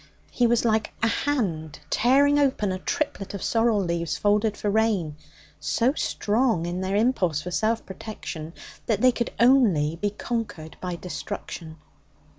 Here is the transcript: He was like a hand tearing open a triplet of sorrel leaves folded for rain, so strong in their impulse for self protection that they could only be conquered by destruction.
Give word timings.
He 0.31 0.47
was 0.47 0.65
like 0.65 0.95
a 1.03 1.07
hand 1.07 1.79
tearing 1.91 2.39
open 2.39 2.71
a 2.71 2.79
triplet 2.79 3.35
of 3.35 3.43
sorrel 3.43 3.79
leaves 3.79 4.17
folded 4.17 4.57
for 4.57 4.67
rain, 4.71 5.15
so 5.59 5.93
strong 5.93 6.65
in 6.65 6.81
their 6.81 6.95
impulse 6.95 7.43
for 7.43 7.51
self 7.51 7.85
protection 7.85 8.55
that 8.87 9.01
they 9.01 9.11
could 9.11 9.29
only 9.39 9.97
be 10.01 10.09
conquered 10.09 10.75
by 10.81 10.95
destruction. 10.95 11.77